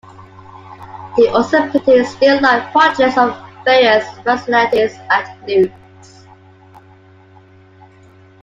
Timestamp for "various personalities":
3.63-4.97